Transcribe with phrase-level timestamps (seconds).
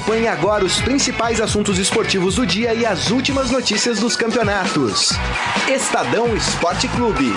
[0.00, 5.10] Acompanhe agora os principais assuntos esportivos do dia e as últimas notícias dos campeonatos.
[5.68, 7.34] Estadão Esporte Clube.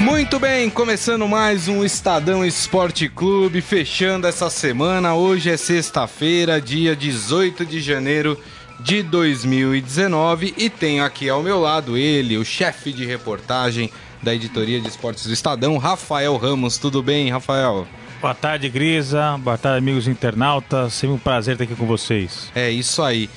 [0.00, 5.14] Muito bem, começando mais um Estadão Esporte Clube, fechando essa semana.
[5.14, 8.40] Hoje é sexta-feira, dia 18 de janeiro
[8.80, 13.92] de 2019 e tenho aqui ao meu lado ele, o chefe de reportagem
[14.22, 16.78] da editoria de esportes do Estadão, Rafael Ramos.
[16.78, 17.86] Tudo bem, Rafael?
[18.20, 19.36] Boa tarde, Grisa.
[19.38, 20.94] Boa tarde, amigos internautas.
[20.94, 22.50] Sempre um prazer estar aqui com vocês.
[22.54, 23.28] É isso aí.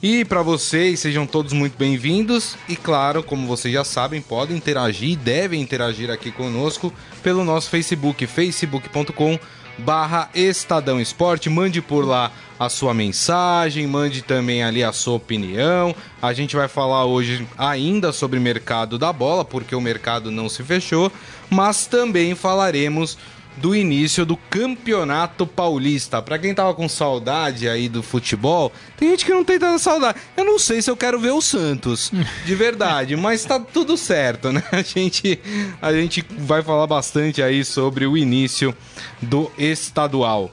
[0.00, 2.56] E para vocês, sejam todos muito bem-vindos.
[2.68, 7.68] E claro, como vocês já sabem, podem interagir e devem interagir aqui conosco pelo nosso
[7.68, 9.38] Facebook, facebook.com
[9.78, 11.50] barra Estadão Esporte.
[11.50, 12.30] Mande por lá
[12.60, 15.94] a sua mensagem, mande também ali a sua opinião.
[16.22, 20.62] A gente vai falar hoje ainda sobre mercado da bola, porque o mercado não se
[20.62, 21.10] fechou,
[21.50, 23.18] mas também falaremos
[23.60, 26.22] do início do Campeonato Paulista.
[26.22, 30.18] Para quem tava com saudade aí do futebol, tem gente que não tem tanta saudade.
[30.36, 32.10] Eu não sei se eu quero ver o Santos,
[32.46, 34.62] de verdade, mas tá tudo certo, né?
[34.70, 35.40] A gente,
[35.82, 38.74] a gente vai falar bastante aí sobre o início
[39.20, 40.50] do estadual.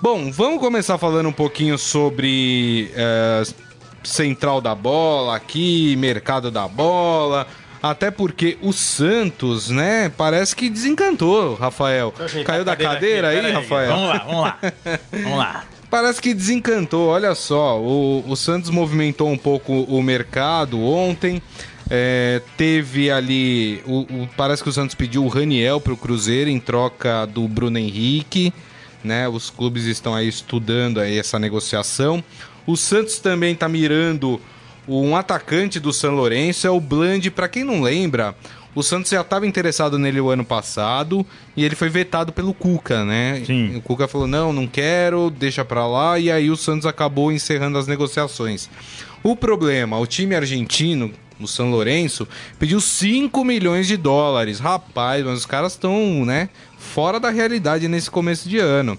[0.00, 3.42] Bom, vamos começar falando um pouquinho sobre é,
[4.04, 7.46] central da bola aqui, mercado da bola
[7.90, 12.14] até porque o Santos, né, parece que desencantou, Rafael.
[12.44, 13.92] Caiu da cadeira, aí, aí, Rafael?
[13.92, 14.58] Vamos lá, vamos lá.
[15.12, 15.64] vamos lá.
[15.90, 17.78] Parece que desencantou, olha só.
[17.78, 21.42] O, o Santos movimentou um pouco o mercado ontem.
[21.90, 23.82] É, teve ali.
[23.84, 27.46] O, o, parece que o Santos pediu o Raniel para o Cruzeiro em troca do
[27.46, 28.50] Bruno Henrique.
[29.04, 29.28] Né?
[29.28, 32.24] Os clubes estão aí estudando aí essa negociação.
[32.66, 34.40] O Santos também está mirando
[34.86, 37.30] um atacante do São Lourenço é o Bland.
[37.30, 38.34] Para quem não lembra,
[38.74, 41.24] o Santos já estava interessado nele o ano passado
[41.56, 43.42] e ele foi vetado pelo Cuca, né?
[43.46, 43.76] Sim.
[43.76, 46.18] O Cuca falou: não, não quero, deixa para lá.
[46.18, 48.68] E aí o Santos acabou encerrando as negociações.
[49.22, 52.28] O problema, o time argentino, o São Lourenço,
[52.58, 54.58] pediu 5 milhões de dólares.
[54.58, 58.98] Rapaz, mas os caras estão, né, fora da realidade nesse começo de ano.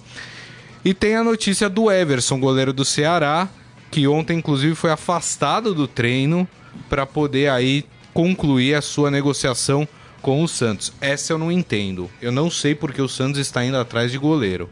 [0.83, 3.49] E tem a notícia do Everson, goleiro do Ceará,
[3.95, 6.45] que ontem inclusive foi afastado do treino
[6.89, 9.87] para poder aí concluir a sua negociação
[10.21, 10.91] com o Santos.
[10.99, 12.11] Essa eu não entendo.
[12.21, 14.69] Eu não sei porque o Santos está indo atrás de goleiro.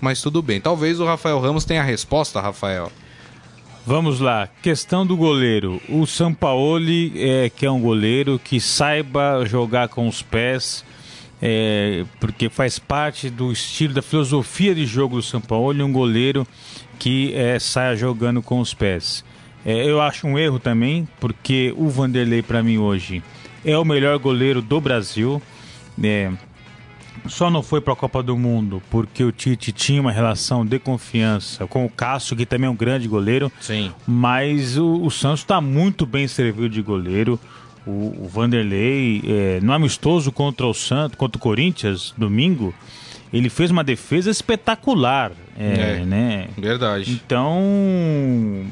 [0.00, 0.58] Mas tudo bem.
[0.58, 2.90] Talvez o Rafael Ramos tenha a resposta, Rafael.
[3.84, 5.78] Vamos lá, questão do goleiro.
[5.86, 10.82] O Sampaoli é, que é um goleiro que saiba jogar com os pés,
[11.42, 16.46] é, porque faz parte do estilo, da filosofia de jogo do Sampaoli, um goleiro
[17.02, 19.24] que é, saia jogando com os pés.
[19.66, 23.24] É, eu acho um erro também, porque o Vanderlei, para mim, hoje
[23.64, 25.42] é o melhor goleiro do Brasil.
[26.00, 26.30] É,
[27.26, 30.78] só não foi para a Copa do Mundo porque o Tite tinha uma relação de
[30.78, 33.50] confiança com o Cássio, que também é um grande goleiro.
[33.60, 33.90] Sim.
[34.06, 37.36] Mas o, o Santos está muito bem servido de goleiro.
[37.84, 42.72] O, o Vanderlei, é, no amistoso contra o Santos, contra o Corinthians, domingo,
[43.32, 45.32] ele fez uma defesa espetacular.
[45.58, 46.48] É, é, né?
[46.56, 47.12] Verdade.
[47.12, 47.60] Então,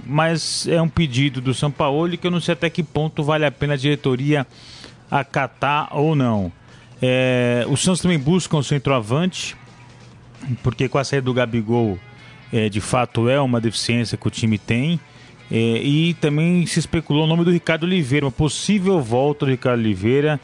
[0.07, 3.45] mas é um pedido do São Paulo que eu não sei até que ponto vale
[3.45, 4.47] a pena a diretoria
[5.11, 6.53] acatar ou não.
[7.03, 9.57] É, o Santos também busca um centroavante,
[10.63, 11.99] porque com a saída do Gabigol,
[12.53, 15.01] é, de fato é uma deficiência que o time tem.
[15.51, 19.81] É, e também se especulou o nome do Ricardo Oliveira, uma possível volta do Ricardo
[19.81, 20.41] Oliveira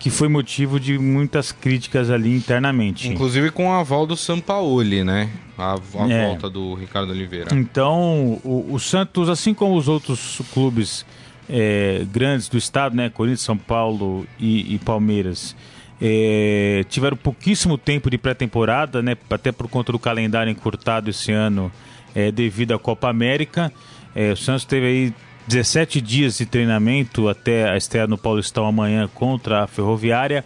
[0.00, 3.06] que foi motivo de muitas críticas ali internamente.
[3.06, 5.28] Inclusive com a aval do Sampaoli, né?
[5.58, 6.26] A, a é.
[6.26, 7.54] volta do Ricardo Oliveira.
[7.54, 11.04] Então, o, o Santos, assim como os outros clubes
[11.46, 13.10] é, grandes do estado, né?
[13.10, 15.54] Corinthians, São Paulo e, e Palmeiras,
[16.00, 19.18] é, tiveram pouquíssimo tempo de pré-temporada, né?
[19.28, 21.70] Até por conta do calendário encurtado esse ano
[22.14, 23.70] é, devido à Copa América.
[24.14, 25.14] É, o Santos teve aí
[25.46, 30.44] 17 dias de treinamento até a estreia no Paulistão amanhã contra a Ferroviária.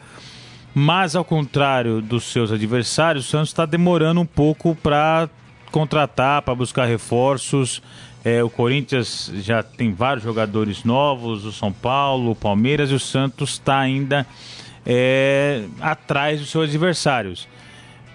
[0.74, 5.28] Mas, ao contrário dos seus adversários, o Santos está demorando um pouco para
[5.70, 7.82] contratar, para buscar reforços.
[8.24, 12.98] É, o Corinthians já tem vários jogadores novos, o São Paulo, o Palmeiras e o
[12.98, 14.26] Santos está ainda
[14.86, 17.46] é, atrás dos seus adversários.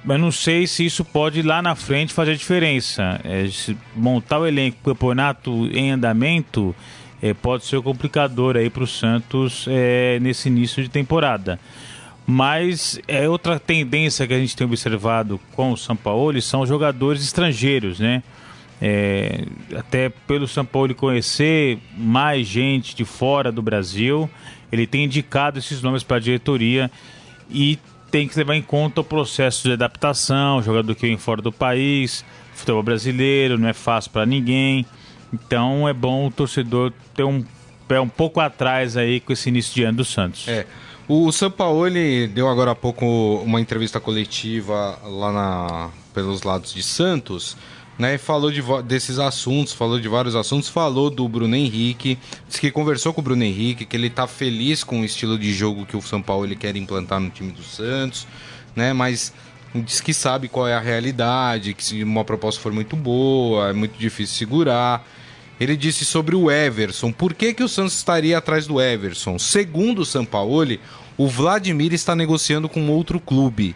[0.04, 3.19] Mas não sei se isso pode lá na frente fazer diferença.
[3.24, 3.48] É,
[3.96, 6.74] montar o elenco, o campeonato em andamento,
[7.22, 11.60] é, pode ser complicador aí para o Santos é, nesse início de temporada.
[12.25, 17.24] Mas é outra tendência que a gente tem observado com o São Paulo são jogadores
[17.24, 18.24] estrangeiros, né?
[18.81, 19.45] É,
[19.75, 24.30] até pelo São Paulo conhecer mais gente de fora do Brasil,
[24.72, 26.90] ele tem indicado esses nomes para a diretoria
[27.50, 27.78] e
[28.12, 32.24] tem que levar em conta o processo de adaptação, jogador que vem fora do país,
[32.54, 34.86] futebol brasileiro, não é fácil para ninguém.
[35.34, 37.44] Então é bom o torcedor ter um
[37.88, 40.48] pé um pouco atrás aí com esse início de ano do Santos.
[40.48, 40.66] É.
[41.08, 47.58] O Sampaoli deu agora há pouco uma entrevista coletiva lá na, pelos lados de Santos,
[48.00, 48.18] né?
[48.18, 52.18] Falou de, desses assuntos, falou de vários assuntos, falou do Bruno Henrique,
[52.48, 55.51] disse que conversou com o Bruno Henrique, que ele está feliz com o estilo de
[55.54, 58.25] jogo que o São Paulo ele quer implantar no time do Santos,
[58.74, 58.94] né?
[58.94, 59.34] Mas
[59.75, 63.74] diz que sabe qual é a realidade, que se uma proposta for muito boa, é
[63.74, 65.06] muito difícil segurar.
[65.60, 67.12] Ele disse sobre o Everson.
[67.12, 69.38] Por que, que o Santos estaria atrás do Everson?
[69.38, 70.80] Segundo o Sampaoli,
[71.18, 73.75] o Vladimir está negociando com outro clube.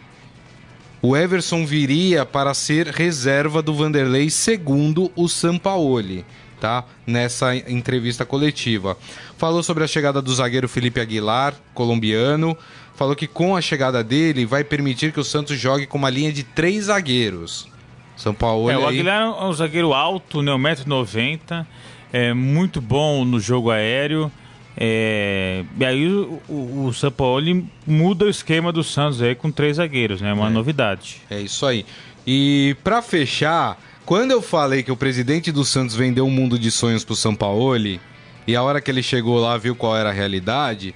[1.06, 6.24] O Everson viria para ser reserva do Vanderlei, segundo o Sampaoli,
[6.58, 6.82] tá?
[7.06, 8.96] Nessa entrevista coletiva.
[9.36, 12.56] Falou sobre a chegada do zagueiro Felipe Aguilar, colombiano.
[12.94, 16.32] Falou que com a chegada dele vai permitir que o Santos jogue com uma linha
[16.32, 17.68] de três zagueiros.
[18.16, 18.70] São Paulo.
[18.70, 21.66] É, o Aguilar é um zagueiro alto, né, 1,90m,
[22.14, 24.32] é muito bom no jogo aéreo.
[24.76, 29.50] É, e aí o, o, o São Paulo muda o esquema do Santos aí com
[29.50, 30.32] três zagueiros, né?
[30.32, 31.22] Uma é, novidade.
[31.30, 31.86] É isso aí.
[32.26, 36.70] E para fechar, quando eu falei que o presidente do Santos vendeu um mundo de
[36.70, 38.00] sonhos pro São Paulo,
[38.46, 40.94] e a hora que ele chegou lá viu qual era a realidade,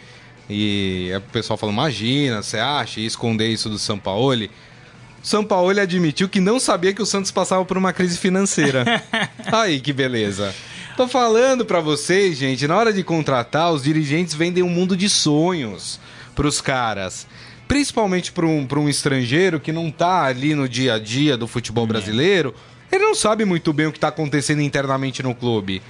[0.50, 4.48] e o pessoal falou: imagina, você acha, esconder isso do São Paulo?
[5.22, 8.84] São Paulo admitiu que não sabia que o Santos passava por uma crise financeira.
[9.52, 10.54] Aí que beleza.
[10.98, 15.08] Tô falando para vocês, gente, na hora de contratar, os dirigentes vendem um mundo de
[15.08, 16.00] sonhos
[16.34, 17.24] pros caras.
[17.68, 21.46] Principalmente para um, pra um estrangeiro que não tá ali no dia a dia do
[21.46, 21.86] futebol é.
[21.86, 22.52] brasileiro.
[22.90, 25.80] Ele não sabe muito bem o que tá acontecendo internamente no clube.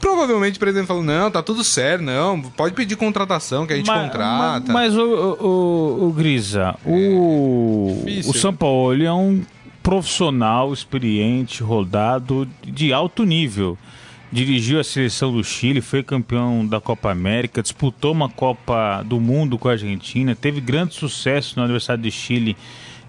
[0.00, 3.90] Provavelmente o presidente falou: não, tá tudo certo, não, pode pedir contratação que a gente
[3.90, 4.72] contrata.
[4.72, 9.42] Mas, mas o, o, o, Grisa, é, o, o São Paulo é um
[9.82, 13.76] profissional experiente, rodado, de alto nível.
[14.32, 19.58] Dirigiu a seleção do Chile, foi campeão da Copa América, disputou uma Copa do Mundo
[19.58, 22.56] com a Argentina, teve grande sucesso no aniversário de Chile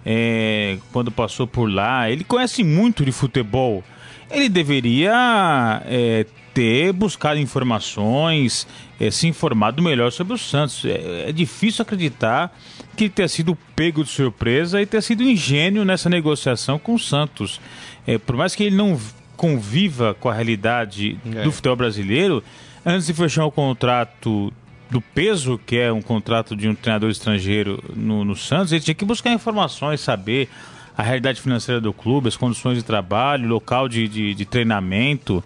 [0.04, 2.10] é, quando passou por lá.
[2.10, 3.82] Ele conhece muito de futebol.
[4.30, 8.66] Ele deveria é, ter buscado informações,
[9.00, 10.84] é, se informado melhor sobre o Santos.
[10.84, 12.54] É, é, difícil acreditar
[12.96, 17.60] que tenha sido pego de surpresa e ter sido ingênuo nessa negociação com o Santos.
[18.06, 19.00] É, por mais que ele não
[19.36, 21.42] conviva com a realidade é.
[21.42, 22.42] do futebol brasileiro,
[22.84, 24.52] antes de fechar o contrato
[24.90, 28.94] do peso que é um contrato de um treinador estrangeiro no, no Santos, ele tinha
[28.94, 30.48] que buscar informações, saber
[30.96, 35.42] a realidade financeira do clube, as condições de trabalho, local de, de, de treinamento.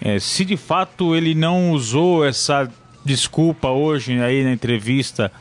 [0.00, 2.70] É, se de fato ele não usou essa
[3.04, 5.32] desculpa hoje aí na entrevista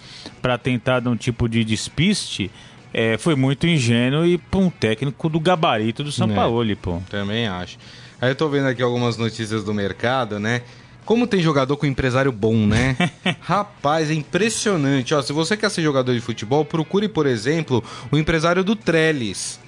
[0.41, 2.49] para tentar dar um tipo de despiste,
[2.93, 7.01] é, foi muito ingênuo e para um técnico do gabarito do São é, Paulo, pô.
[7.09, 7.77] Também acho.
[8.21, 10.61] Aí eu tô vendo aqui algumas notícias do mercado, né?
[11.05, 12.95] Como tem jogador com empresário bom, né?
[13.41, 15.13] Rapaz, é impressionante.
[15.13, 19.59] Ó, se você quer ser jogador de futebol, procure, por exemplo, o empresário do Trellis.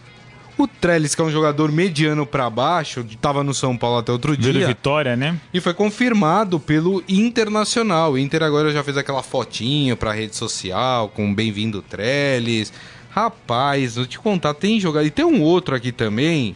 [0.58, 4.38] O Trellis, que é um jogador mediano para baixo, estava no São Paulo até outro
[4.38, 4.68] dia.
[4.68, 5.36] Vitória, né?
[5.52, 8.12] E foi confirmado pelo Internacional.
[8.12, 12.72] O Inter agora já fez aquela fotinha pra rede social com bem-vindo Trellis.
[13.12, 15.06] Rapaz, vou te contar, tem jogador.
[15.06, 16.56] E tem um outro aqui também.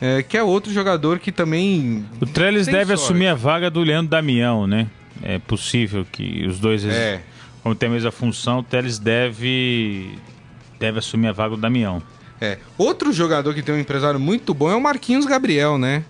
[0.00, 2.04] É, que é outro jogador que também.
[2.20, 3.02] O Trellis deve sorte.
[3.02, 4.86] assumir a vaga do Leandro Damião, né?
[5.22, 6.84] É possível que os dois.
[6.84, 7.22] É.
[7.62, 10.18] Como tem a mesma função, o Trellis deve,
[10.78, 12.02] deve assumir a vaga do Damião.
[12.40, 12.58] É.
[12.76, 16.04] Outro jogador que tem um empresário muito bom é o Marquinhos Gabriel, né?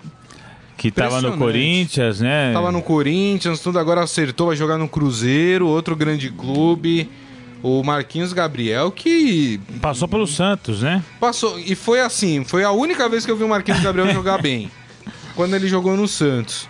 [0.76, 2.52] Que tava no Corinthians, né?
[2.52, 7.08] Tava no Corinthians, tudo agora acertou, vai jogar no Cruzeiro, outro grande clube.
[7.64, 9.58] O Marquinhos Gabriel, que.
[9.80, 11.02] Passou pelo Santos, né?
[11.18, 11.58] Passou.
[11.58, 14.70] E foi assim, foi a única vez que eu vi o Marquinhos Gabriel jogar bem.
[15.34, 16.68] Quando ele jogou no Santos.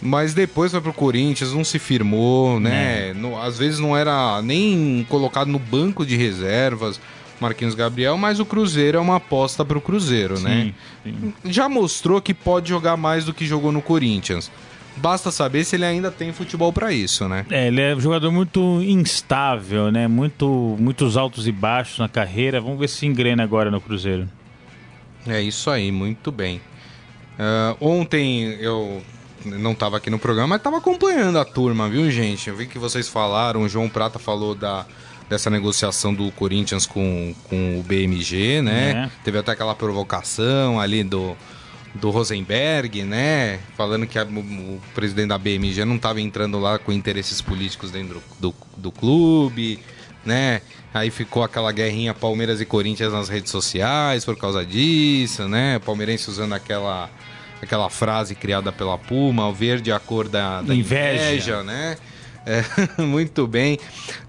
[0.00, 3.10] Mas depois foi pro Corinthians, não se firmou, né?
[3.10, 3.14] É.
[3.14, 6.98] No, às vezes não era nem colocado no banco de reservas.
[7.38, 10.72] Marquinhos Gabriel, mas o Cruzeiro é uma aposta para o Cruzeiro, né?
[11.04, 11.32] sim, né?
[11.44, 11.52] Sim.
[11.52, 14.50] Já mostrou que pode jogar mais do que jogou no Corinthians.
[14.96, 17.44] Basta saber se ele ainda tem futebol para isso, né?
[17.50, 20.08] É, ele é um jogador muito instável, né?
[20.08, 22.60] Muito, muitos altos e baixos na carreira.
[22.60, 24.28] Vamos ver se engrena agora no Cruzeiro.
[25.26, 26.60] É isso aí, muito bem.
[27.38, 29.02] Uh, ontem eu
[29.44, 32.48] não estava aqui no programa, mas estava acompanhando a turma, viu, gente?
[32.48, 34.86] Eu vi que vocês falaram, o João Prata falou da
[35.28, 39.06] dessa negociação do Corinthians com, com o BMG, né?
[39.06, 39.10] É.
[39.24, 41.36] Teve até aquela provocação ali do,
[42.00, 43.58] do Rosenberg, né?
[43.76, 48.22] Falando que a, o, presidente da BMG não estava entrando lá com interesses políticos dentro
[48.38, 49.80] do, do, clube.
[50.24, 50.60] né?
[50.94, 55.78] Aí ficou aquela guerrinha Palmeiras e Corinthians nas redes sociais por causa disso, né?
[55.78, 57.10] Palmeirense usando aquela
[57.60, 61.32] aquela frase criada pela Puma, o verde é a cor da, da inveja.
[61.32, 61.62] inveja.
[61.62, 61.96] né?
[62.44, 62.62] É,
[63.02, 63.78] muito bem.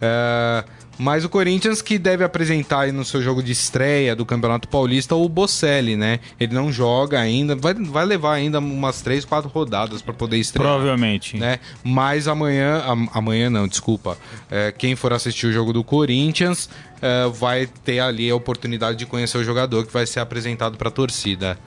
[0.01, 4.67] Uh, mas o Corinthians que deve apresentar aí no seu jogo de estreia do Campeonato
[4.67, 6.19] Paulista o Bocelli, né?
[6.39, 10.67] Ele não joga ainda, vai, vai levar ainda umas três, quatro rodadas para poder estrear.
[10.67, 11.37] Provavelmente.
[11.37, 11.59] Né?
[11.83, 14.17] Mas amanhã, amanhã não, desculpa.
[14.49, 16.69] É, quem for assistir o jogo do Corinthians
[17.01, 20.89] é, vai ter ali a oportunidade de conhecer o jogador que vai ser apresentado para
[20.89, 21.57] a torcida.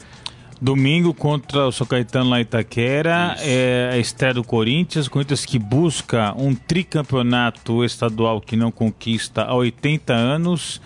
[0.61, 3.45] Domingo contra o São Caetano lá em Itaquera, Isso.
[3.47, 5.07] é a estreia do Corinthians.
[5.07, 10.81] O Corinthians que busca um tricampeonato estadual que não conquista há 80 anos,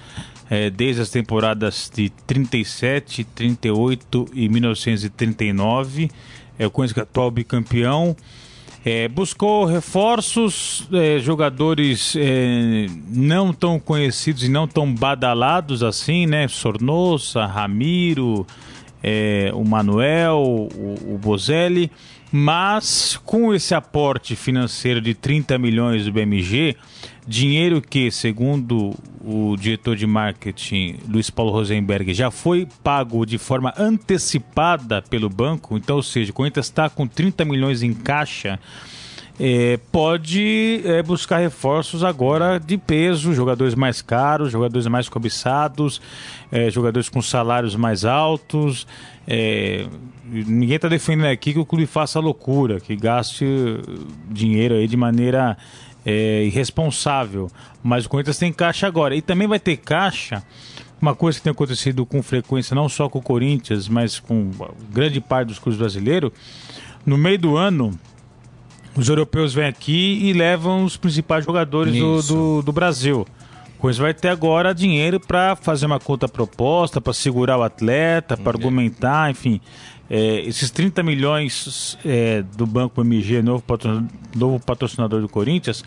[0.49, 6.09] é, desde as temporadas de 37, 38 e 1939.
[6.57, 8.17] É o Corinthians que é atual bicampeão.
[8.85, 16.47] É, buscou reforços, é, jogadores é, não tão conhecidos e não tão badalados assim, né?
[16.47, 18.47] Sornosa, Ramiro,
[19.07, 21.93] é, o Manuel, o, o Bozelli,
[22.33, 26.75] mas com esse aporte financeiro de 30 milhões do BMG,
[27.29, 33.75] dinheiro que, segundo o diretor de marketing Luiz Paulo Rosenberg, já foi pago de forma
[33.77, 38.59] antecipada pelo banco, então, ou seja, o Corinthians está com 30 milhões em caixa
[39.39, 46.01] é, pode é, buscar reforços agora de peso, jogadores mais caros, jogadores mais cobiçados,
[46.53, 48.87] é, jogadores com salários mais altos.
[49.27, 49.87] É,
[50.25, 53.45] ninguém está defendendo aqui que o clube faça loucura, que gaste
[54.31, 55.57] dinheiro aí de maneira
[56.07, 57.51] é, irresponsável.
[57.83, 59.17] Mas o Corinthians tem caixa agora.
[59.17, 60.43] E também vai ter caixa.
[61.03, 64.51] Uma coisa que tem acontecido com frequência, não só com o Corinthians, mas com
[64.91, 66.31] grande parte dos clubes brasileiros.
[67.05, 67.99] No meio do ano,
[68.97, 73.27] os europeus vêm aqui e levam os principais jogadores do, do, do, Brasil.
[73.81, 78.53] Pois vai ter agora dinheiro para fazer uma conta proposta, para segurar o atleta, para
[78.57, 79.61] argumentar, enfim.
[80.09, 85.85] É, esses 30 milhões é, do Banco MG, novo patrocinador, novo patrocinador do Corinthians,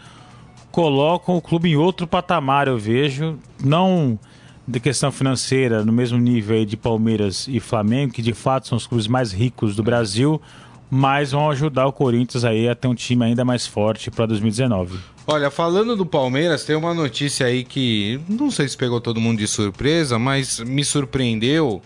[0.71, 3.37] colocam o clube em outro patamar, eu vejo.
[3.63, 4.19] Não
[4.67, 8.85] de questão financeira, no mesmo nível de Palmeiras e Flamengo, que de fato são os
[8.85, 10.41] clubes mais ricos do Brasil
[10.89, 14.97] mas vão ajudar o Corinthians aí a ter um time ainda mais forte para 2019.
[15.25, 19.39] Olha, falando do Palmeiras, tem uma notícia aí que não sei se pegou todo mundo
[19.39, 21.81] de surpresa, mas me surpreendeu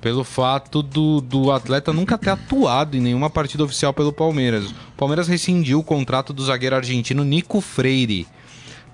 [0.00, 4.70] pelo fato do, do atleta nunca ter atuado em nenhuma partida oficial pelo Palmeiras.
[4.70, 8.26] O Palmeiras rescindiu o contrato do zagueiro argentino Nico Freire.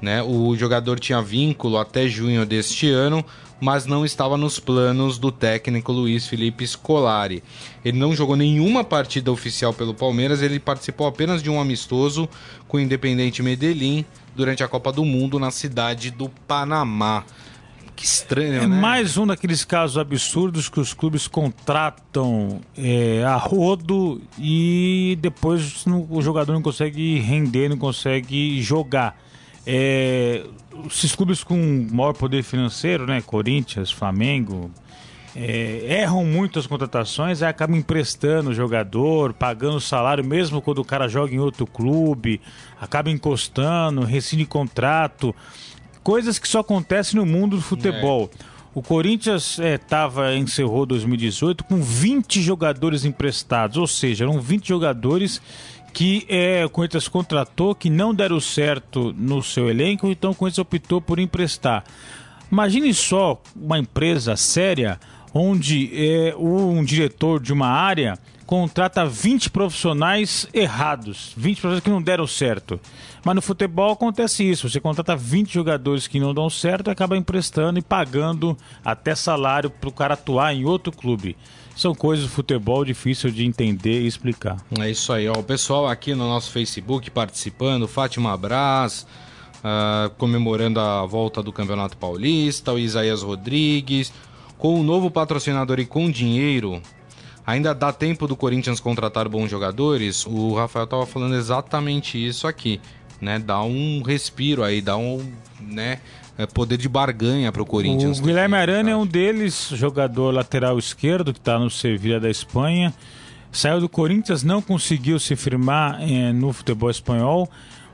[0.00, 0.22] Né?
[0.22, 3.24] O jogador tinha vínculo até junho deste ano,
[3.62, 7.45] mas não estava nos planos do técnico Luiz Felipe Scolari.
[7.85, 12.28] Ele não jogou nenhuma partida oficial pelo Palmeiras, ele participou apenas de um amistoso
[12.66, 14.04] com o Independente Medellín
[14.35, 17.23] durante a Copa do Mundo na cidade do Panamá.
[17.95, 18.81] Que estranho, é né?
[18.81, 26.21] mais um daqueles casos absurdos que os clubes contratam é, a rodo e depois o
[26.21, 29.16] jogador não consegue render, não consegue jogar.
[29.66, 30.45] É,
[30.87, 34.71] esses clubes com maior poder financeiro, né, Corinthians, Flamengo,
[35.35, 40.78] é, erram muito as contratações, aí acabam emprestando o jogador, pagando o salário, mesmo quando
[40.78, 42.40] o cara joga em outro clube,
[42.81, 45.35] acaba encostando, rescinde contrato,
[46.02, 48.31] coisas que só acontecem no mundo do futebol.
[48.49, 48.52] É.
[48.75, 55.42] O Corinthians estava é, encerrou 2018 com 20 jogadores emprestados, ou seja, eram 20 jogadores
[55.92, 60.58] que é, o Corinthians contratou, que não deram certo no seu elenco, então o Corinthians
[60.58, 61.84] optou por emprestar.
[62.50, 64.99] Imagine só uma empresa séria
[65.34, 72.02] onde é, um diretor de uma área contrata 20 profissionais errados, 20 profissionais que não
[72.02, 72.78] deram certo.
[73.25, 77.16] Mas no futebol acontece isso, você contrata 20 jogadores que não dão certo e acaba
[77.16, 81.37] emprestando e pagando até salário para o cara atuar em outro clube.
[81.74, 84.56] São coisas do futebol difícil de entender e explicar.
[84.78, 85.32] É isso aí, ó.
[85.32, 89.06] O pessoal aqui no nosso Facebook participando, Fátima Braz,
[89.58, 94.12] uh, comemorando a volta do Campeonato Paulista, o Isaías Rodrigues.
[94.58, 96.80] Com o novo patrocinador e com dinheiro,
[97.44, 100.24] ainda dá tempo do Corinthians contratar bons jogadores?
[100.24, 102.80] O Rafael estava falando exatamente isso aqui,
[103.20, 103.40] né?
[103.40, 106.00] Dá um respiro aí, dá um, né?
[106.42, 108.18] É, poder de barganha para o Corinthians.
[108.18, 112.92] O Guilherme Arana é um deles, jogador lateral esquerdo que está no Sevilha da Espanha.
[113.50, 117.49] Saiu do Corinthians, não conseguiu se firmar é, no futebol espanhol.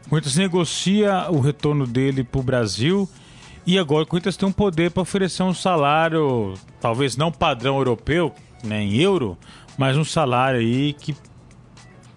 [0.07, 3.09] O Corinthians negocia o retorno dele para o Brasil.
[3.67, 8.33] E agora o Corinthians tem um poder para oferecer um salário, talvez não padrão europeu,
[8.65, 9.37] né, em euro,
[9.77, 11.15] mas um salário aí que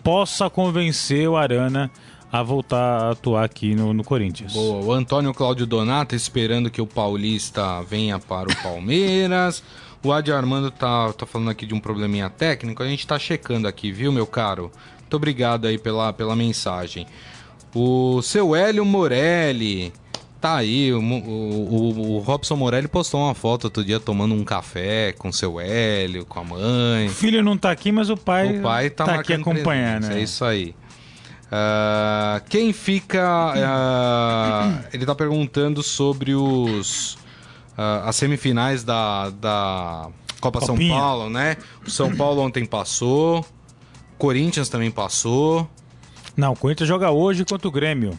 [0.01, 1.91] possa convencer o Arana
[2.31, 4.53] a voltar a atuar aqui no, no Corinthians.
[4.53, 9.61] Boa, o Antônio Cláudio Donato esperando que o Paulista venha para o Palmeiras.
[10.01, 13.67] o Adi Armando tá, tá falando aqui de um probleminha técnico, a gente tá checando
[13.67, 14.71] aqui, viu, meu caro?
[14.99, 17.05] Muito obrigado aí pela, pela mensagem.
[17.75, 19.91] O seu Hélio Morelli.
[20.39, 25.11] Tá aí, o, o, o, Robson Morelli postou uma foto outro dia tomando um café
[25.11, 27.05] com seu Hélio, com a mãe.
[27.05, 30.09] O filho não tá aqui, mas o pai, o pai tá, tá aqui acompanhando.
[30.11, 30.73] É isso aí.
[31.51, 33.53] Uh, quem fica.
[33.53, 37.15] Uh, ele tá perguntando sobre os.
[37.73, 40.07] Uh, as semifinais da, da
[40.39, 40.93] Copa Copinha.
[40.93, 41.57] São Paulo, né?
[41.85, 43.45] O São Paulo ontem passou.
[44.17, 45.69] Corinthians também passou.
[46.37, 48.17] Não, o Corinthians joga hoje contra o Grêmio.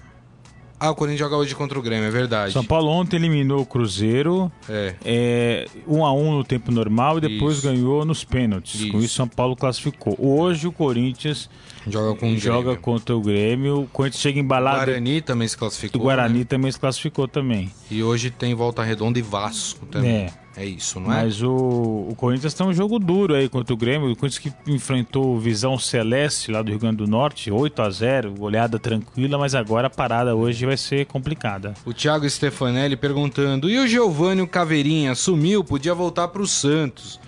[0.82, 2.52] Ah, o Corinthians joga hoje contra o Grêmio, é verdade.
[2.52, 4.50] São Paulo ontem eliminou o Cruzeiro.
[4.68, 4.96] É.
[5.04, 7.68] é um a um no tempo normal e depois isso.
[7.68, 8.80] ganhou nos pênaltis.
[8.80, 8.90] Isso.
[8.90, 10.16] Com isso, São Paulo classificou.
[10.18, 11.48] Hoje o Corinthians
[11.86, 13.82] joga, com joga contra o Grêmio.
[13.82, 14.82] O Corinthians chega embalado.
[14.82, 16.00] O Guarani também se classificou.
[16.00, 16.44] O Guarani né?
[16.46, 17.70] também se classificou também.
[17.88, 20.10] E hoje tem Volta Redonda e Vasco também.
[20.10, 20.41] É.
[20.56, 21.22] É isso, não é?
[21.22, 21.50] Mas o,
[22.10, 24.10] o Corinthians tem um jogo duro aí contra o Grêmio.
[24.10, 27.90] O Corinthians que enfrentou o Visão Celeste lá do Rio Grande do Norte, 8 a
[27.90, 31.74] 0 goleada tranquila, mas agora a parada hoje vai ser complicada.
[31.86, 35.64] O Thiago Stefanelli perguntando: e o Giovanni Caveirinha sumiu?
[35.64, 37.18] Podia voltar para o Santos.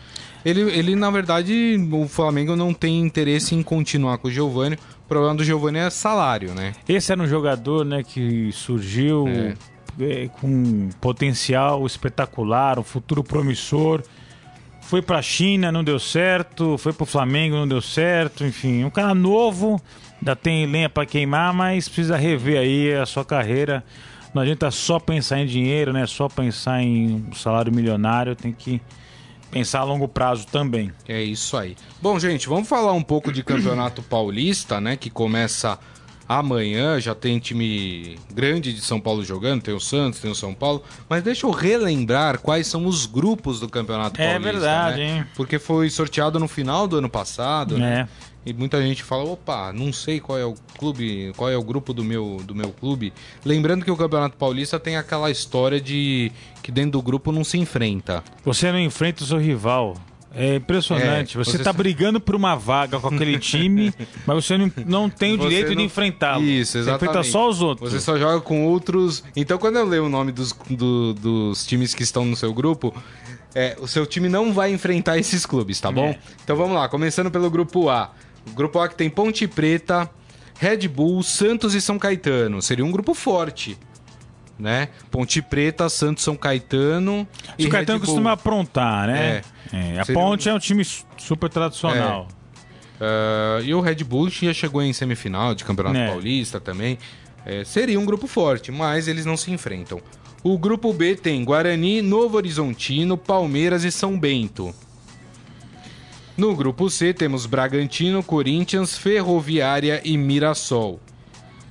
[0.45, 4.77] Ele, ele, na verdade, o Flamengo não tem interesse em continuar com o Giovanni.
[4.77, 6.75] O problema do Giovanni é salário, né?
[6.87, 9.27] Esse era um jogador né, que surgiu.
[9.27, 9.55] É
[10.01, 14.03] é, com potencial espetacular, um futuro promissor.
[14.81, 16.77] Foi para a China, não deu certo.
[16.77, 18.45] Foi para o Flamengo, não deu certo.
[18.45, 19.81] Enfim, um cara novo,
[20.21, 23.83] ainda tem lenha para queimar, mas precisa rever aí a sua carreira.
[24.35, 26.07] Não adianta só pensar em dinheiro, né?
[26.07, 28.35] Só pensar em salário milionário.
[28.35, 28.81] Tem que
[29.51, 30.93] pensar a longo prazo também.
[31.09, 31.77] É isso aí.
[32.03, 34.97] Bom, gente, vamos falar um pouco de Campeonato Paulista, né?
[34.97, 35.79] Que começa
[36.29, 40.55] Amanhã já tem time grande de São Paulo jogando, tem o Santos, tem o São
[40.55, 40.83] Paulo.
[41.09, 44.49] Mas deixa eu relembrar quais são os grupos do Campeonato é Paulista.
[44.49, 45.17] É verdade, né?
[45.19, 45.27] hein?
[45.35, 47.87] Porque foi sorteado no final do ano passado, né?
[47.87, 47.97] é.
[47.97, 48.09] né?
[48.47, 51.95] E muita gente fala, opa, não sei qual é o clube, qual é o grupo
[51.95, 53.11] do meu, do meu clube.
[53.43, 56.31] Lembrando que o Campeonato Paulista tem aquela história de
[56.63, 58.23] que dentro do grupo não se enfrenta.
[58.45, 59.97] Você não enfrenta o seu rival.
[60.37, 61.37] É impressionante.
[61.37, 63.93] É, você está brigando por uma vaga com aquele time,
[64.27, 65.77] mas você não, não tem o direito não...
[65.77, 66.43] de enfrentá-lo.
[66.45, 67.01] Isso, exatamente.
[67.01, 67.93] Você enfrenta só os outros.
[67.93, 69.23] Você só joga com outros.
[69.37, 72.95] Então, quando eu leio o nome dos, do, dos times que estão no seu grupo,
[73.55, 76.09] é, o seu time não vai enfrentar esses clubes, tá bom?
[76.09, 76.19] É.
[76.43, 78.13] Então vamos lá, começando pelo grupo A.
[78.47, 80.11] O grupo A que tem Ponte Preta,
[80.59, 82.61] Red Bull, Santos e São Caetano.
[82.61, 83.79] Seria um grupo forte
[84.59, 84.89] né?
[85.11, 87.27] Ponte Preta, Santos São Caetano.
[87.59, 89.43] O Caetano costuma aprontar, né?
[89.73, 89.97] É.
[89.97, 90.01] é.
[90.01, 90.53] A Ponte um...
[90.53, 90.85] é um time
[91.17, 92.29] super tradicional.
[92.95, 96.09] Uh, e o Red Bull já chegou em semifinal de Campeonato é.
[96.09, 96.99] Paulista também.
[97.45, 100.01] É, seria um grupo forte, mas eles não se enfrentam.
[100.43, 104.75] O grupo B tem Guarani, Novo Horizontino, Palmeiras e São Bento.
[106.37, 111.01] No grupo C temos Bragantino, Corinthians, Ferroviária e Mirassol.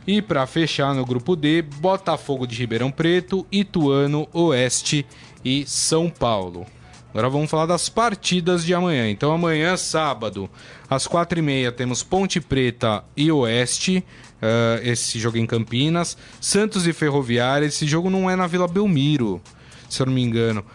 [0.05, 5.05] E para fechar no grupo D, Botafogo de Ribeirão Preto, Ituano, Oeste
[5.43, 6.65] e São Paulo.
[7.13, 9.07] Agora vamos falar das partidas de amanhã.
[9.09, 10.49] Então amanhã, sábado,
[10.89, 14.03] às quatro e meia, temos Ponte Preta e Oeste.
[14.41, 16.17] Uh, esse jogo em Campinas.
[16.41, 17.65] Santos e Ferroviária.
[17.65, 19.39] Esse jogo não é na Vila Belmiro,
[19.87, 20.65] se eu não me engano.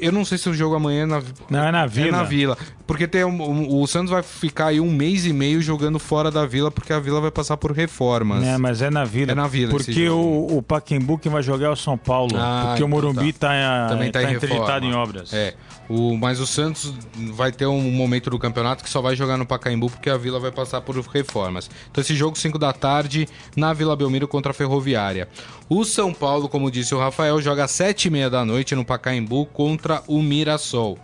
[0.00, 2.08] Eu, não sei se o jogo amanhã é na Não, é na Vila.
[2.08, 2.58] É na Vila.
[2.86, 6.44] Porque tem um, o Santos vai ficar aí um mês e meio jogando fora da
[6.44, 8.44] Vila, porque a Vila vai passar por reformas.
[8.44, 9.32] É, mas é na Vila.
[9.32, 9.70] É na Vila.
[9.70, 12.36] Porque o, o Paquembu que vai jogar é o São Paulo.
[12.36, 15.32] Ah, porque o então Morumbi tá, tá, Também tá, tá em interditado em obras.
[15.32, 15.54] É.
[15.88, 16.94] O, mas o Santos
[17.32, 20.38] vai ter um momento do campeonato que só vai jogar no Pacaembu porque a Vila
[20.38, 21.70] vai passar por reformas.
[21.90, 25.28] Então esse jogo 5 da tarde na Vila Belmiro contra a Ferroviária.
[25.68, 28.84] O São Paulo, como disse o Rafael, joga às 7 e meia da noite no
[28.84, 30.98] Pacaembu contra o Mirassol.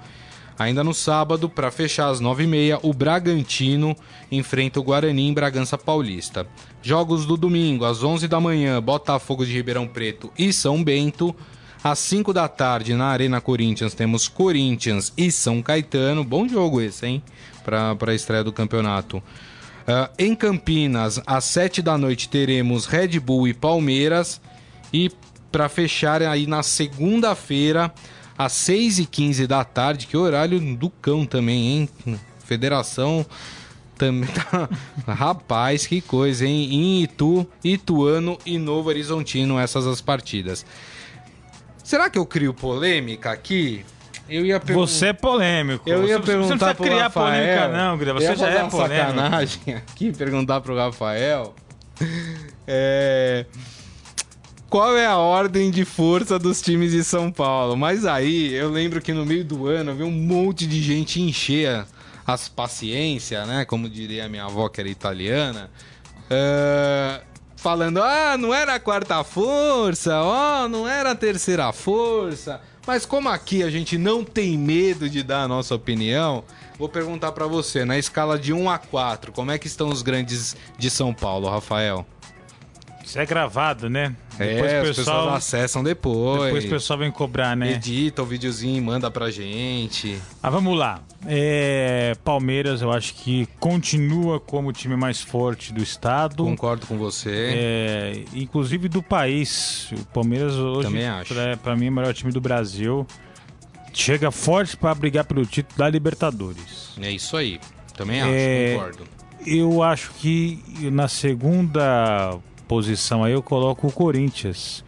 [0.60, 3.96] Ainda no sábado, para fechar às 9h30, o Bragantino
[4.30, 6.46] enfrenta o Guarani em Bragança Paulista.
[6.82, 11.34] Jogos do domingo, às 11 da manhã, Botafogo de Ribeirão Preto e São Bento.
[11.82, 16.22] Às 5 da tarde, na Arena Corinthians, temos Corinthians e São Caetano.
[16.22, 17.22] Bom jogo esse, hein?
[17.64, 19.16] Para a estreia do campeonato.
[19.16, 24.42] Uh, em Campinas, às 7 da noite, teremos Red Bull e Palmeiras.
[24.92, 25.10] E
[25.50, 27.90] para fechar aí na segunda-feira,
[28.44, 32.18] às 6 e 15 da tarde, que horário do cão também, hein?
[32.42, 33.26] Federação
[33.98, 34.66] também tá.
[35.06, 36.72] Rapaz, que coisa, hein?
[36.72, 40.64] Em Itu, Ituano e Novo Horizontino, essas as partidas.
[41.84, 43.84] Será que eu crio polêmica aqui?
[44.26, 45.86] Eu ia pergun- Você é polêmico.
[45.86, 48.20] Eu ia você, perguntar você não criar Rafael, polêmica, não, Guilherme.
[48.22, 48.78] Você já é polêmico.
[48.78, 51.54] sacanagem aqui, perguntar pro Rafael.
[52.66, 53.44] É...
[54.70, 57.76] Qual é a ordem de força dos times de São Paulo?
[57.76, 61.20] Mas aí eu lembro que no meio do ano eu vi um monte de gente
[61.20, 61.84] encher
[62.24, 63.64] as paciência, né?
[63.64, 65.68] Como diria a minha avó que era italiana.
[66.30, 67.20] Uh,
[67.56, 72.60] falando, ah, não era a quarta força, ó, oh, não era a terceira força.
[72.86, 76.44] Mas como aqui a gente não tem medo de dar a nossa opinião,
[76.78, 80.00] vou perguntar para você, na escala de 1 a 4, como é que estão os
[80.00, 82.06] grandes de São Paulo, Rafael?
[83.10, 84.14] Isso é gravado, né?
[84.38, 86.44] É, depois o pessoal, pessoas acessam depois.
[86.44, 87.72] Depois o pessoal vem cobrar, né?
[87.72, 90.16] Edita o videozinho manda pra gente.
[90.40, 91.02] Ah, vamos lá.
[91.26, 96.44] É, Palmeiras, eu acho que continua como o time mais forte do estado.
[96.44, 97.50] Concordo com você.
[97.52, 99.90] É, inclusive do país.
[99.90, 101.34] O Palmeiras hoje, Também acho.
[101.34, 103.04] Pra, pra mim, é o melhor time do Brasil.
[103.92, 106.90] Chega forte para brigar pelo título da Libertadores.
[107.02, 107.58] É isso aí.
[107.96, 109.04] Também acho, é, concordo.
[109.44, 112.38] Eu acho que na segunda
[112.70, 114.84] posição aí eu coloco o Corinthians.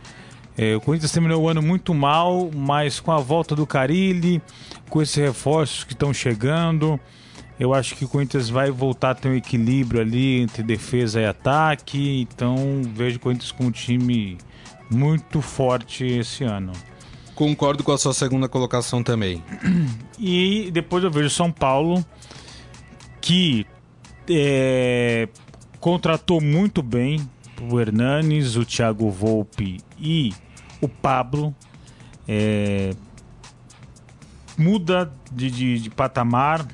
[0.56, 4.40] É, o Corinthians terminou o ano muito mal, mas com a volta do Carilli,
[4.88, 7.00] com esses reforços que estão chegando,
[7.58, 11.26] eu acho que o Corinthians vai voltar a ter um equilíbrio ali entre defesa e
[11.26, 12.20] ataque.
[12.20, 14.38] Então vejo o Corinthians com um time
[14.88, 16.70] muito forte esse ano.
[17.34, 19.42] Concordo com a sua segunda colocação também.
[20.24, 22.04] E depois eu vejo São Paulo,
[23.20, 23.66] que
[24.30, 25.28] é,
[25.80, 27.18] contratou muito bem,
[27.70, 30.33] o Hernanes, o Thiago Volpe e
[30.81, 31.55] o Pablo.
[32.27, 32.90] É,
[34.57, 36.66] muda de, de, de, patamar,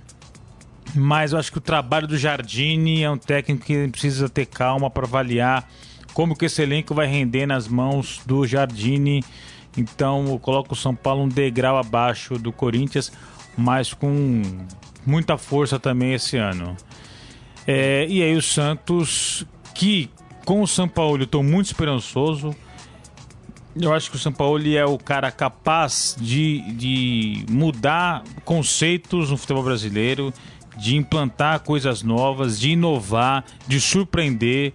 [0.94, 4.90] mas eu acho que o trabalho do Jardine é um técnico que precisa ter calma
[4.90, 5.68] para avaliar
[6.12, 9.22] como que esse elenco vai render nas mãos do Jardine.
[9.76, 13.12] Então eu coloco o São Paulo um degrau abaixo do Corinthians,
[13.56, 14.42] mas com
[15.06, 16.76] muita força também esse ano.
[17.66, 20.10] É, e aí o Santos, que
[20.48, 22.56] com o São Paulo, eu estou muito esperançoso.
[23.78, 29.36] Eu acho que o São Paulo é o cara capaz de, de mudar conceitos no
[29.36, 30.32] futebol brasileiro,
[30.74, 34.72] de implantar coisas novas, de inovar, de surpreender.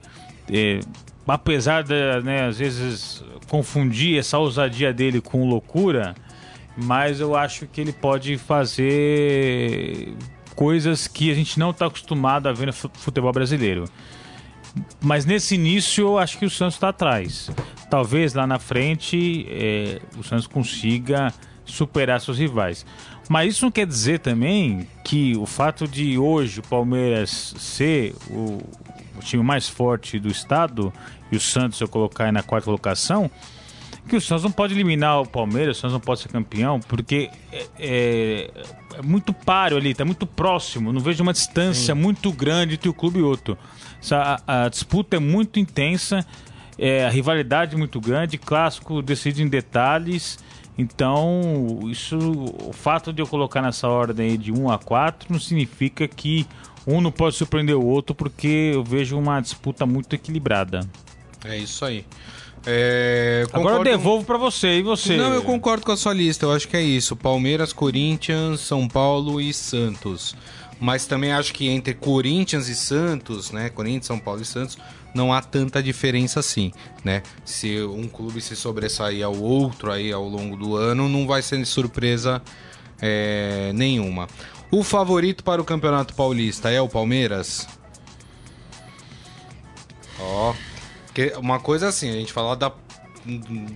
[0.47, 0.79] É,
[1.27, 6.13] apesar de, né, às vezes, confundir essa ousadia dele com loucura,
[6.77, 10.13] mas eu acho que ele pode fazer
[10.55, 13.85] coisas que a gente não está acostumado a ver no futebol brasileiro.
[15.01, 17.49] Mas nesse início eu acho que o Santos está atrás.
[17.89, 21.31] Talvez lá na frente é, o Santos consiga
[21.65, 22.85] superar seus rivais.
[23.29, 28.61] Mas isso não quer dizer também que o fato de hoje o Palmeiras ser o,
[29.17, 30.91] o time mais forte do estado
[31.31, 33.29] e o Santos eu colocar aí na quarta colocação,
[34.07, 37.29] que o Santos não pode eliminar o Palmeiras, o Santos não pode ser campeão, porque
[37.51, 38.51] é, é,
[38.95, 40.91] é muito páreo ali, está muito próximo.
[40.91, 42.01] Não vejo uma distância Sim.
[42.01, 43.57] muito grande entre o clube e outro.
[44.11, 46.25] A, a disputa é muito intensa,
[46.77, 50.37] é, a rivalidade é muito grande, clássico decide em detalhes.
[50.77, 56.07] Então, isso, o fato de eu colocar nessa ordem de 1 a 4 não significa
[56.07, 56.47] que
[56.85, 60.81] um não pode surpreender o outro, porque eu vejo uma disputa muito equilibrada.
[61.45, 62.05] É isso aí.
[62.65, 65.17] É, Agora eu devolvo para você e você.
[65.17, 66.45] Não, eu concordo com a sua lista.
[66.45, 70.35] Eu acho que é isso: Palmeiras, Corinthians, São Paulo e Santos
[70.83, 74.77] mas também acho que entre Corinthians e Santos, né, Corinthians, São Paulo e Santos,
[75.13, 76.73] não há tanta diferença assim,
[77.05, 77.23] né?
[77.45, 81.63] Se um clube se sobressair ao outro aí ao longo do ano, não vai ser
[81.65, 82.41] surpresa
[82.99, 84.27] é, nenhuma.
[84.69, 87.65] O favorito para o Campeonato Paulista é o Palmeiras?
[90.19, 90.72] Ó, oh,
[91.37, 92.71] uma coisa assim, a gente fala da,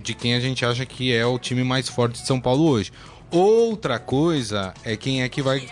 [0.02, 2.92] de quem a gente acha que é o time mais forte de São Paulo hoje.
[3.30, 5.68] Outra coisa é quem é que vai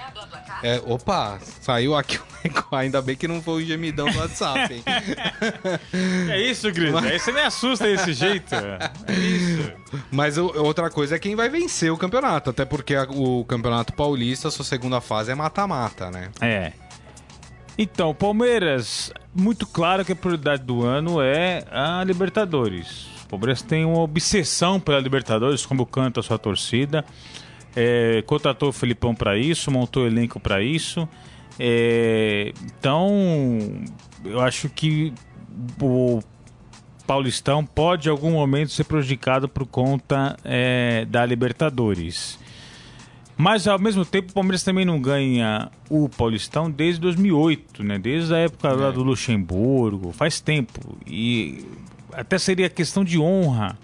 [0.63, 2.19] é, opa, saiu aqui
[2.71, 4.83] o Ainda bem que não foi o gemidão do WhatsApp, hein?
[6.31, 6.93] é isso, Gris.
[6.93, 7.05] Mas...
[7.05, 8.55] Aí você me assusta desse jeito.
[8.55, 9.73] É isso.
[10.11, 12.51] Mas outra coisa é quem vai vencer o campeonato.
[12.51, 16.31] Até porque o Campeonato Paulista, sua segunda fase é mata-mata, né?
[16.41, 16.73] É.
[17.79, 23.07] Então, Palmeiras, muito claro que a prioridade do ano é a Libertadores.
[23.25, 27.05] O Palmeiras tem uma obsessão pela Libertadores, como canta a sua torcida
[27.77, 31.07] é, contratou o Felipão para isso, montou o elenco para isso.
[31.59, 33.87] É, então,
[34.25, 35.12] eu acho que
[35.81, 36.21] o
[37.07, 42.39] Paulistão pode em algum momento ser prejudicado por conta é, da Libertadores.
[43.37, 47.99] Mas ao mesmo tempo o Palmeiras também não ganha o Paulistão desde 2008, né?
[47.99, 48.92] Desde a época lá é.
[48.92, 50.96] do Luxemburgo, faz tempo.
[51.07, 51.64] E
[52.12, 53.79] até seria questão de honra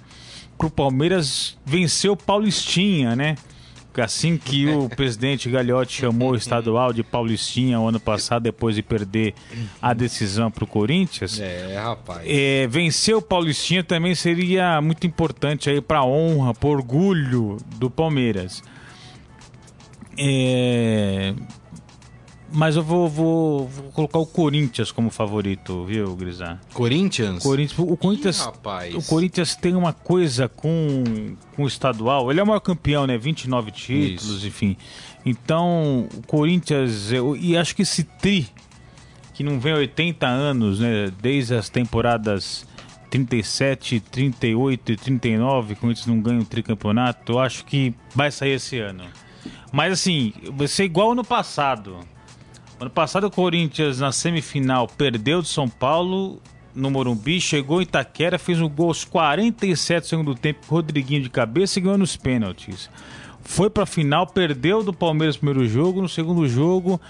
[0.56, 3.36] para o Palmeiras vencer o Paulistinha, né?
[4.00, 8.82] assim que o presidente Gagliotti chamou o estadual de Paulistinha o ano passado, depois de
[8.82, 9.34] perder
[9.82, 11.38] a decisão para o Corinthians.
[11.38, 12.22] É, rapaz.
[12.24, 17.90] É, vencer o Paulistinha também seria muito importante aí para a honra, para orgulho do
[17.90, 18.62] Palmeiras.
[20.16, 21.34] É,
[22.54, 26.60] mas eu vou, vou, vou, colocar o Corinthians como favorito, viu, Grisar?
[26.74, 27.42] Corinthians?
[27.42, 28.94] Corinthians o Corinthians, Ih, rapaz.
[28.94, 32.30] O Corinthians tem uma coisa com, com o estadual.
[32.30, 33.16] Ele é o maior campeão, né?
[33.16, 34.46] 29 títulos, Isso.
[34.46, 34.76] enfim.
[35.24, 37.10] Então, o Corinthians.
[37.10, 38.46] Eu, e acho que esse tri,
[39.32, 41.10] que não vem há 80 anos, né?
[41.22, 42.66] Desde as temporadas
[43.08, 47.32] 37, 38 e 39, o Corinthians não ganha o tricampeonato.
[47.32, 49.04] Eu acho que vai sair esse ano.
[49.72, 51.98] Mas assim, vai ser igual no passado.
[52.78, 56.40] Ano passado o Corinthians na semifinal perdeu de São Paulo
[56.74, 61.78] no Morumbi, chegou em Itaquera, fez um gol aos 47 segundo tempo Rodriguinho de cabeça
[61.78, 62.90] e ganhou nos pênaltis.
[63.40, 67.00] Foi pra final, perdeu do Palmeiras no primeiro jogo, no segundo jogo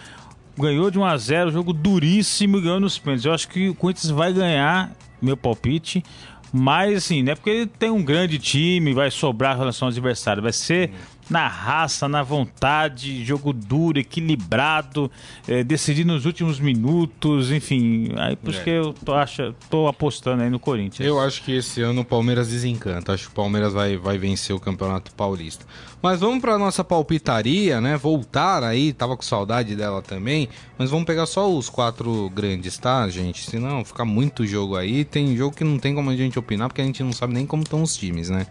[0.57, 3.25] ganhou de 1 a 0, jogo duríssimo ganhou nos pênaltis.
[3.25, 6.05] Eu acho que o Corinthians vai ganhar, meu palpite,
[6.53, 9.93] mas assim, não é porque ele tem um grande time, vai sobrar em relação ao
[9.93, 10.93] adversário, vai ser
[11.31, 15.11] na raça, na vontade, jogo duro, equilibrado,
[15.47, 18.11] é, decidir nos últimos minutos, enfim.
[18.17, 18.65] Aí por isso é.
[18.65, 21.07] que eu tô, acho, tô apostando aí no Corinthians.
[21.07, 23.13] Eu acho que esse ano o Palmeiras desencanta.
[23.13, 25.65] Acho que o Palmeiras vai, vai vencer o Campeonato Paulista.
[26.03, 27.97] Mas vamos para nossa palpitaria, né?
[27.97, 30.49] Voltar aí, tava com saudade dela também.
[30.77, 33.49] Mas vamos pegar só os quatro grandes, tá, gente?
[33.49, 35.05] Senão fica muito jogo aí.
[35.05, 37.47] Tem jogo que não tem como a gente opinar, porque a gente não sabe nem
[37.47, 38.49] como estão os times, né?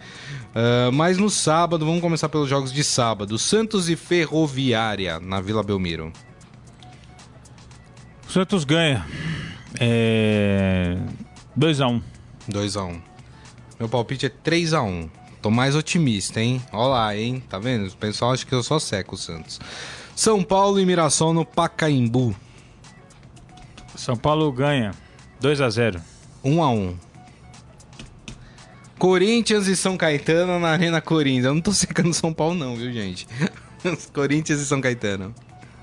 [0.55, 3.37] Uh, mas no sábado, vamos começar pelos jogos de sábado.
[3.37, 6.13] Santos e Ferroviária, na Vila Belmiro.
[8.29, 9.05] O Santos ganha.
[9.77, 10.97] É...
[11.59, 12.01] 2x1.
[12.49, 13.01] 2x1.
[13.77, 15.09] Meu palpite é 3x1.
[15.41, 16.61] Tô mais otimista, hein?
[16.71, 17.43] Olha lá, hein?
[17.49, 17.87] Tá vendo?
[17.87, 19.59] O pessoal acha que eu só seco o Santos.
[20.15, 22.35] São Paulo e Mirassol no Pacaembu.
[23.95, 24.93] São Paulo ganha.
[25.39, 26.01] 2 x 0
[26.43, 26.95] 1 x 1
[28.99, 31.45] Corinthians e São Caetano na Arena Corinthians.
[31.45, 33.27] Eu não tô secando São Paulo, não, viu, gente?
[34.13, 35.33] Corinthians e São Caetano.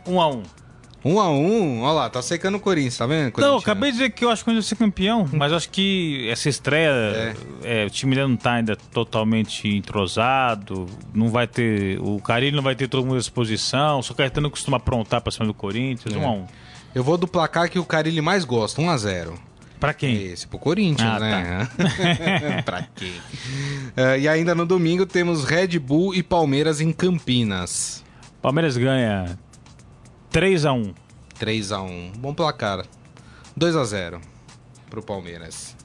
[0.07, 0.68] 1 x 1
[1.05, 3.33] um a um, olha lá, tá secando o Corinthians, tá vendo?
[3.39, 5.71] Não, acabei de dizer que eu acho que o Corinthians vai ser campeão, mas acho
[5.71, 7.35] que essa estreia, é.
[7.63, 12.63] É, o time ainda não tá ainda totalmente entrosado, não vai ter, o Carilho não
[12.63, 16.15] vai ter todo mundo à disposição, só que Caetano costuma aprontar pra cima do Corinthians,
[16.15, 16.19] é.
[16.19, 16.47] um a um.
[16.95, 20.21] Eu vou do placar que o Carilho mais gosta, 1 a 0 Pra quem?
[20.21, 21.69] Esse, pro Corinthians, ah, né?
[21.77, 22.63] Tá.
[22.67, 23.11] pra quem?
[23.11, 28.05] Uh, e ainda no domingo temos Red Bull e Palmeiras em Campinas.
[28.43, 29.39] Palmeiras ganha
[30.33, 30.95] 3x1.
[31.41, 32.17] 3x1.
[32.19, 32.85] Bom placar.
[33.59, 34.21] 2x0
[34.91, 35.77] pro Palmeiras.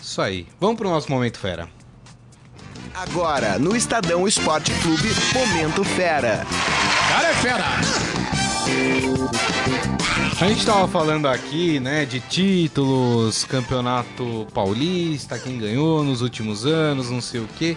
[0.00, 0.46] Isso aí.
[0.60, 1.68] Vamos pro nosso Momento Fera.
[2.94, 6.46] Agora, no Estadão Esporte Clube, Momento Fera.
[7.08, 7.64] Cara é fera!
[10.40, 17.10] A gente tava falando aqui, né, de títulos, campeonato paulista, quem ganhou nos últimos anos,
[17.10, 17.76] não sei o quê.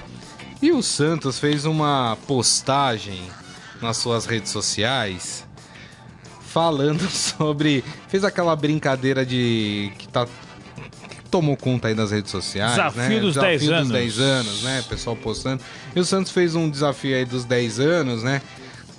[0.62, 3.21] E o Santos fez uma postagem
[3.82, 5.45] nas suas redes sociais
[6.52, 7.84] falando sobre.
[8.08, 9.92] Fez aquela brincadeira de.
[9.98, 10.26] que tá.
[10.26, 12.72] Que tomou conta aí das redes sociais.
[12.72, 13.20] Desafio né?
[13.20, 13.92] dos desafio 10 dos anos.
[13.92, 14.84] 10 anos, né?
[14.88, 15.64] Pessoal postando.
[15.96, 18.42] E o Santos fez um desafio aí dos 10 anos, né?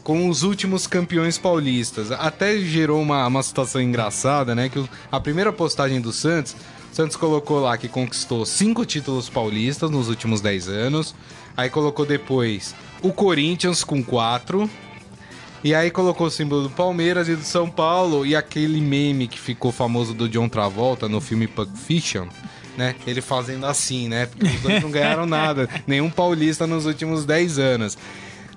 [0.02, 2.10] Com os últimos campeões paulistas.
[2.10, 4.68] Até gerou uma, uma situação engraçada, né?
[4.68, 6.56] Que a primeira postagem do Santos.
[6.90, 11.14] O Santos colocou lá que conquistou cinco títulos paulistas nos últimos 10 anos.
[11.56, 14.68] Aí colocou depois o Corinthians com quatro.
[15.64, 19.38] E aí colocou o símbolo do Palmeiras e do São Paulo e aquele meme que
[19.38, 22.26] ficou famoso do John Travolta no filme Pulp Fiction,
[22.76, 22.96] né?
[23.06, 24.26] Ele fazendo assim, né?
[24.26, 27.96] Porque os dois não ganharam nada, nenhum paulista nos últimos 10 anos.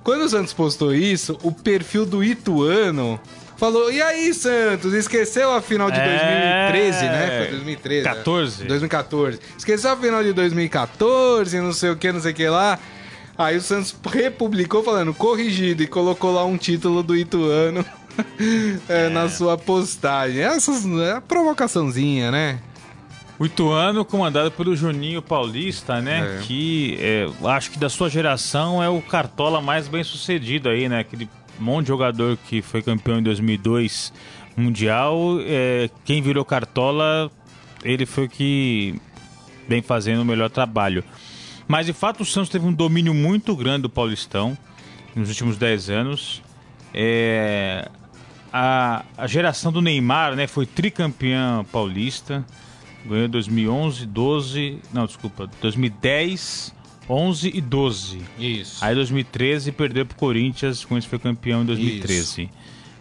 [0.04, 3.20] Quando o Santos postou isso, o perfil do Ituano
[3.58, 6.70] falou: E aí, Santos, esqueceu a final de é...
[6.70, 7.38] 2013, né?
[7.40, 8.04] Foi 2013.
[8.04, 8.62] 14.
[8.62, 8.68] Né?
[8.68, 9.40] 2014.
[9.58, 12.80] Esqueceu a final de 2014, não sei o que, não sei o que lá.
[13.38, 17.86] Aí o Santos republicou falando corrigido e colocou lá um título do Ituano
[18.88, 19.10] é, é.
[19.10, 20.42] na sua postagem.
[20.42, 22.60] Essas é provocaçãozinha, né?
[23.38, 26.38] O Ituano, comandado pelo Juninho Paulista, né?
[26.38, 26.42] É.
[26.44, 31.00] Que é, acho que da sua geração é o cartola mais bem sucedido aí, né?
[31.00, 34.14] Aquele monte de jogador que foi campeão em 2002
[34.56, 35.38] mundial.
[35.42, 37.30] É, quem virou cartola,
[37.84, 38.96] ele foi o que
[39.68, 41.04] vem fazendo o melhor trabalho.
[41.68, 44.58] Mas de fato o Santos teve um domínio muito grande do Paulistão
[45.16, 46.42] nos últimos 10 anos.
[46.94, 47.90] É,
[48.52, 52.46] a, a geração do Neymar né, foi tricampeã paulista.
[53.06, 56.74] Ganhou 2011, 12, não, desculpa, 2010,
[57.10, 58.22] 11 e 12.
[58.40, 58.84] Isso.
[58.84, 62.50] Aí 2013 perdeu pro Corinthians, o Corinthians foi campeão em 2013.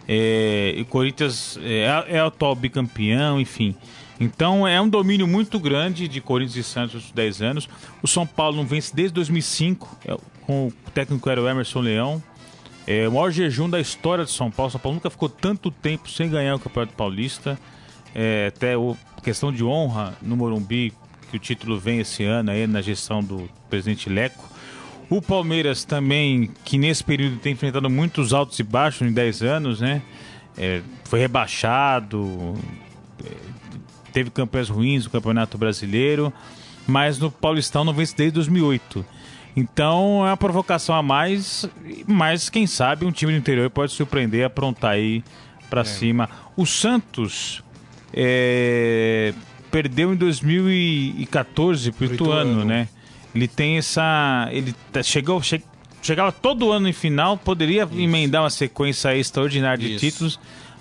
[0.07, 3.75] É, e o Corinthians é, é o atual bicampeão, enfim.
[4.19, 7.69] Então é um domínio muito grande de Corinthians e Santos nos 10 anos.
[8.01, 12.23] O São Paulo não vence desde 2005, é, com o técnico era o Emerson Leão.
[12.87, 14.71] É o maior jejum da história de São Paulo.
[14.71, 17.59] São Paulo nunca ficou tanto tempo sem ganhar o Campeonato Paulista.
[18.13, 20.93] É, até o, questão de honra no Morumbi,
[21.29, 24.47] que o título vem esse ano aí na gestão do presidente Leco.
[25.09, 29.81] O Palmeiras também, que nesse período tem enfrentado muitos altos e baixos em 10 anos,
[29.81, 30.01] né?
[30.57, 32.55] É, foi rebaixado,
[34.15, 36.31] teve campanhas ruins no Campeonato Brasileiro,
[36.87, 39.05] mas no Paulistão não vence desde 2008.
[39.57, 41.69] Então é uma provocação a mais,
[42.07, 45.21] mas quem sabe um time do interior pode surpreender, aprontar aí
[45.69, 45.83] para é.
[45.83, 46.29] cima.
[46.55, 47.61] O Santos
[48.13, 49.33] é,
[49.69, 52.87] perdeu em 2014 pro Ituano, Ituano, né?
[53.33, 54.47] Ele tem essa.
[54.49, 55.61] Ele tá, chegou, che,
[56.01, 57.99] chegava todo ano em final, poderia Isso.
[57.99, 60.05] emendar uma sequência extraordinária de Isso.
[60.05, 60.39] títulos,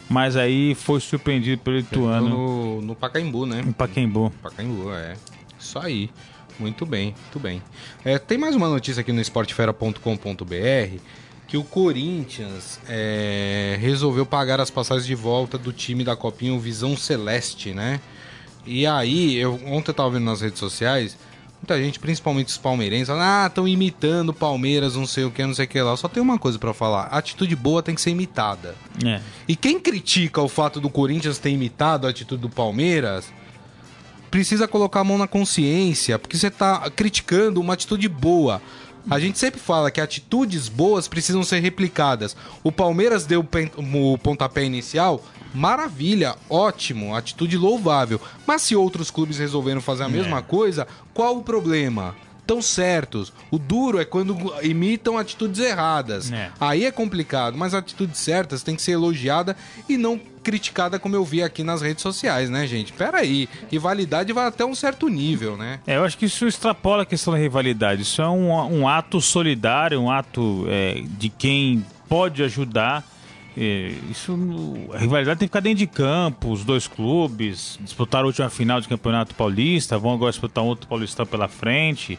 [0.09, 2.29] mas aí foi surpreendido pelo Ituano.
[2.29, 3.63] No, no Pacaembu, né?
[3.63, 4.33] No Pacaembu.
[4.43, 5.17] Pacaembu, é.
[5.59, 6.11] Isso aí.
[6.59, 7.63] Muito bem, muito bem.
[8.05, 10.99] É, tem mais uma notícia aqui no esportefera.com.br
[11.47, 16.59] que o Corinthians é, resolveu pagar as passagens de volta do time da Copinha o
[16.59, 18.01] Visão Celeste, né?
[18.67, 21.19] E aí, eu, ontem eu tava vendo nas redes sociais,
[21.65, 25.65] muita gente, principalmente os palmeirenses, ah, estão imitando Palmeiras, não sei o que, não sei
[25.65, 25.97] o que lá.
[25.97, 28.75] Só tem uma coisa para falar: a atitude boa tem que ser imitada.
[29.03, 29.21] É.
[29.49, 33.33] E quem critica o fato do Corinthians ter imitado a atitude do Palmeiras
[34.31, 38.61] precisa colocar a mão na consciência, porque você está criticando uma atitude boa.
[39.09, 42.37] A gente sempre fala que atitudes boas precisam ser replicadas.
[42.63, 43.47] O Palmeiras deu
[43.77, 45.23] o pontapé inicial,
[45.55, 48.21] maravilha, ótimo, atitude louvável.
[48.47, 50.43] Mas se outros clubes resolveram fazer a mesma é.
[50.43, 52.15] coisa, qual o problema?
[52.47, 53.33] Tão certos.
[53.51, 56.31] O duro é quando imitam atitudes erradas.
[56.31, 56.51] É.
[56.61, 59.57] Aí é complicado, mas atitudes certas têm que ser elogiada
[59.89, 62.93] e não criticada como eu vi aqui nas redes sociais, né, gente?
[62.93, 65.81] Pera aí, rivalidade vai até um certo nível, né?
[65.87, 68.03] É, eu acho que isso extrapola a questão da rivalidade.
[68.03, 73.03] Isso é um, um ato solidário, um ato é, de quem pode ajudar.
[73.57, 74.37] É, isso,
[74.93, 78.81] a rivalidade tem que ficar dentro de campo, os dois clubes disputaram a última final
[78.81, 82.19] de campeonato paulista, vão agora disputar um outro paulistão pela frente.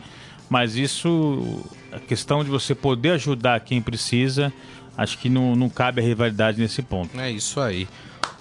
[0.49, 4.53] Mas isso, a questão de você poder ajudar quem precisa,
[4.95, 7.19] acho que não, não cabe a rivalidade nesse ponto.
[7.19, 7.87] É isso aí.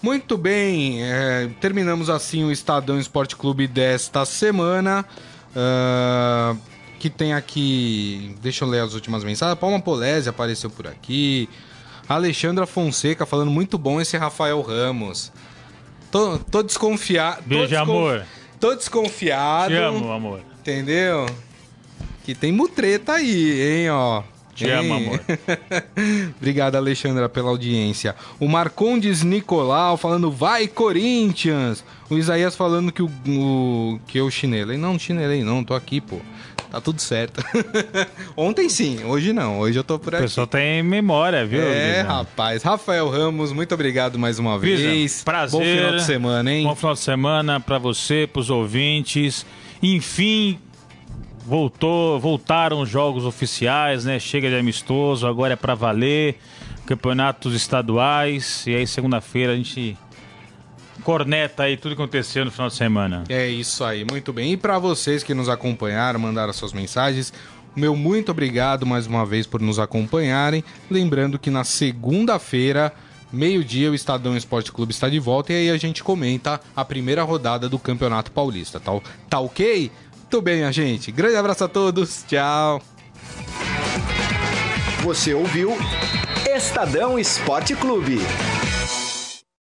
[0.02, 5.04] Muito bem, é, terminamos assim o Estadão Esporte Clube desta semana.
[5.56, 6.58] Uh,
[7.04, 8.34] que tem aqui.
[8.40, 9.58] Deixa eu ler as últimas mensagens.
[9.58, 11.50] Palma Polese apareceu por aqui.
[12.08, 15.32] Alexandra Fonseca falando muito bom esse Rafael Ramos.
[16.10, 17.42] Tô, tô desconfiado.
[17.44, 18.26] Beijo, tô amor.
[18.60, 19.68] Tô desconfiado.
[19.68, 20.40] Te amo, amor.
[20.60, 21.26] Entendeu?
[22.22, 24.22] Que tem mutreta aí, hein, ó.
[24.54, 25.20] Te amo, amor.
[26.38, 28.14] Obrigado, Alexandra, pela audiência.
[28.38, 31.84] O Marcondes Nicolau falando, vai, Corinthians!
[32.08, 34.76] O Isaías falando que o, o que eu chinelei.
[34.76, 36.20] Não, chinelei não, tô aqui, pô.
[36.74, 37.40] Tá tudo certo.
[38.36, 39.60] Ontem sim, hoje não.
[39.60, 40.24] Hoje eu tô por aqui.
[40.24, 41.62] O pessoal tem memória, viu?
[41.62, 42.64] É, rapaz.
[42.64, 45.22] Rafael Ramos, muito obrigado mais uma vez.
[45.22, 45.60] Prazer.
[45.60, 46.64] Bom final de semana, hein?
[46.64, 49.46] Bom final de semana pra você, pros ouvintes.
[49.80, 50.58] Enfim,
[51.46, 54.18] voltou, voltaram os jogos oficiais, né?
[54.18, 56.40] Chega de amistoso, agora é para valer.
[56.86, 58.66] Campeonatos estaduais.
[58.66, 59.96] E aí, segunda-feira, a gente
[61.04, 63.24] corneta aí tudo que aconteceu no final de semana.
[63.28, 64.52] É isso aí, muito bem.
[64.52, 67.32] E para vocês que nos acompanharam, mandaram suas mensagens,
[67.76, 70.64] meu muito obrigado mais uma vez por nos acompanharem.
[70.90, 72.92] Lembrando que na segunda-feira,
[73.30, 77.22] meio-dia, o Estadão Esporte Clube está de volta e aí a gente comenta a primeira
[77.22, 78.80] rodada do Campeonato Paulista.
[78.80, 78.92] Tá,
[79.28, 79.90] tá ok?
[80.20, 81.12] Muito bem, minha gente.
[81.12, 82.24] Grande abraço a todos.
[82.26, 82.80] Tchau.
[85.02, 85.76] Você ouviu
[86.56, 88.20] Estadão Esporte Clube.